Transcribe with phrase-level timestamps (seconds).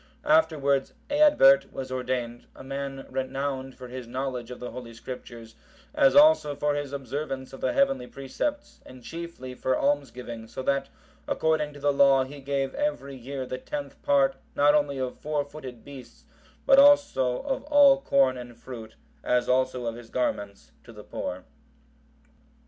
[0.25, 5.53] Afterwards Eadbert(762) was ordained, a man renowned for his knowledge of the Holy Scriptures,
[5.93, 10.89] as also for his observance of the heavenly precepts, and chiefly for almsgiving, so that,
[11.27, 15.45] according to the law, he gave every year the tenth part, not only of four
[15.45, 16.25] footed beasts,
[16.65, 21.43] but also of all corn and fruit, as also of his garments, to the poor.